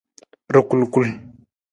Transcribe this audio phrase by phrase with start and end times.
[0.53, 1.05] Rakulkul.